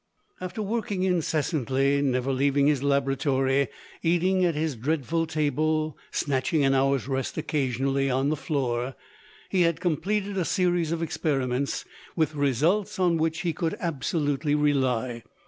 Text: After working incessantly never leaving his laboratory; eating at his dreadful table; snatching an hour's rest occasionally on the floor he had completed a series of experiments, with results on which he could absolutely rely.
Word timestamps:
After 0.39 0.63
working 0.63 1.03
incessantly 1.03 2.01
never 2.01 2.33
leaving 2.33 2.65
his 2.65 2.81
laboratory; 2.81 3.67
eating 4.01 4.43
at 4.43 4.55
his 4.55 4.75
dreadful 4.75 5.27
table; 5.27 5.95
snatching 6.09 6.63
an 6.65 6.73
hour's 6.73 7.07
rest 7.07 7.37
occasionally 7.37 8.09
on 8.09 8.29
the 8.29 8.35
floor 8.35 8.95
he 9.49 9.61
had 9.61 9.79
completed 9.79 10.39
a 10.39 10.43
series 10.43 10.91
of 10.91 11.03
experiments, 11.03 11.85
with 12.15 12.33
results 12.33 12.97
on 12.97 13.17
which 13.19 13.41
he 13.41 13.53
could 13.53 13.77
absolutely 13.79 14.55
rely. 14.55 15.21